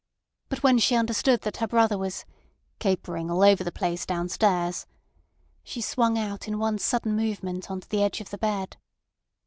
But 0.49 0.63
when 0.63 0.79
she 0.79 0.95
understood 0.95 1.41
that 1.41 1.57
her 1.57 1.67
brother 1.67 1.95
was 1.95 2.25
"capering 2.79 3.29
all 3.29 3.43
over 3.43 3.63
the 3.63 3.71
place 3.71 4.03
downstairs" 4.03 4.87
she 5.63 5.79
swung 5.79 6.17
out 6.17 6.47
in 6.47 6.57
one 6.57 6.79
sudden 6.79 7.15
movement 7.15 7.69
on 7.69 7.81
to 7.81 7.87
the 7.87 8.01
edge 8.01 8.19
of 8.19 8.31
the 8.31 8.39
bed. 8.39 8.77